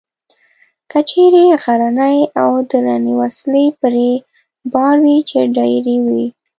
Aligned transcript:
کچرې 0.91 1.45
غرنۍ 1.63 2.19
او 2.41 2.49
درنې 2.69 3.13
وسلې 3.21 3.65
پرې 3.79 4.09
بار 4.73 4.95
وې، 5.03 5.17
چې 5.29 5.39
ډېرې 5.55 5.95
وې. 6.05 6.23